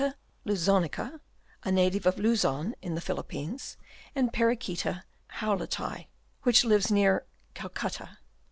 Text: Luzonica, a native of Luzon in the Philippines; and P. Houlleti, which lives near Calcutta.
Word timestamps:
Luzonica, 0.47 1.21
a 1.63 1.71
native 1.71 2.07
of 2.07 2.17
Luzon 2.17 2.73
in 2.81 2.95
the 2.95 3.01
Philippines; 3.01 3.77
and 4.15 4.33
P. 4.33 4.41
Houlleti, 5.35 6.07
which 6.41 6.65
lives 6.65 6.89
near 6.89 7.27
Calcutta. 7.53 8.17